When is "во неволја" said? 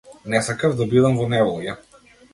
1.21-1.77